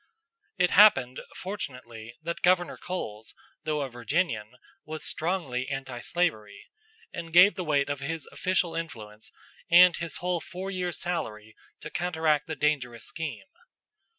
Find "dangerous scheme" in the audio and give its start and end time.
12.55-13.45